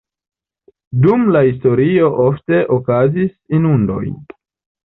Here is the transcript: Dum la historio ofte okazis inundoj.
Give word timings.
Dum 1.03 1.27
la 1.35 1.43
historio 1.49 2.09
ofte 2.25 2.63
okazis 2.79 3.31
inundoj. 3.59 4.03